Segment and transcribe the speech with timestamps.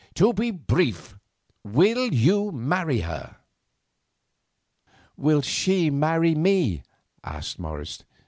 [0.15, 1.15] "To be brief,
[1.63, 3.35] will you marry her?"
[5.15, 6.81] "Will she marry me?"
[7.23, 8.03] asked Morris.